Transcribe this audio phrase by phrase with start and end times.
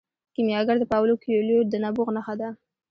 [0.35, 2.49] کیمیاګر د پاولو کویلیو د نبوغ نښه ده.